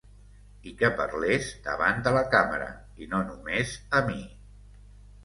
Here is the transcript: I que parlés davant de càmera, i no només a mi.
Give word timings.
I 0.69 0.71
que 0.77 0.87
parlés 1.01 1.49
davant 1.67 2.01
de 2.07 2.13
càmera, 2.37 2.71
i 3.05 3.09
no 3.13 3.21
només 3.29 3.75
a 3.99 4.03
mi. 4.09 4.19